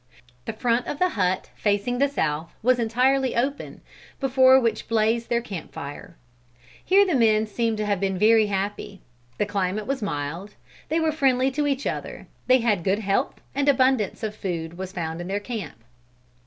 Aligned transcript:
The 0.45 0.53
front 0.53 0.87
of 0.87 0.97
the 0.97 1.09
hut, 1.09 1.51
facing 1.53 1.99
the 1.99 2.07
south, 2.09 2.55
was 2.63 2.79
entirely 2.79 3.35
open, 3.35 3.81
before 4.19 4.59
which 4.59 4.87
blazed 4.87 5.29
their 5.29 5.41
camp 5.43 5.73
fire. 5.73 6.15
Here 6.83 7.05
the 7.05 7.13
men 7.13 7.45
seem 7.45 7.75
to 7.77 7.85
have 7.85 7.99
been 7.99 8.17
very 8.17 8.47
happy. 8.47 9.01
The 9.37 9.45
climate 9.45 9.85
was 9.85 10.01
mild; 10.01 10.55
they 10.89 10.99
were 10.99 11.11
friendly 11.11 11.51
to 11.51 11.67
each 11.67 11.85
other; 11.85 12.25
they 12.47 12.61
had 12.61 12.83
good 12.83 12.97
health 12.97 13.39
and 13.53 13.69
abundance 13.69 14.23
of 14.23 14.33
food 14.33 14.75
was 14.75 14.91
found 14.91 15.21
in 15.21 15.27
their 15.27 15.39
camp. 15.39 15.83